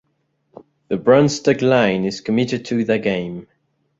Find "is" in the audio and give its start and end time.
2.07-2.21